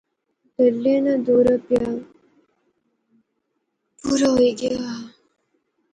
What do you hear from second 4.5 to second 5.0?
گیا